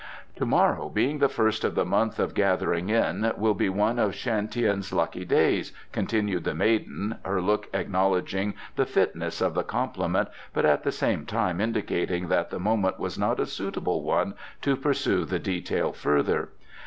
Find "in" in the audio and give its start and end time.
2.89-3.31